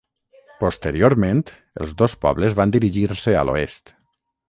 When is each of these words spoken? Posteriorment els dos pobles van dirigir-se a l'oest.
Posteriorment 0.63 1.45
els 1.85 1.95
dos 2.01 2.17
pobles 2.27 2.59
van 2.63 2.77
dirigir-se 2.79 3.39
a 3.45 3.49
l'oest. 3.51 3.99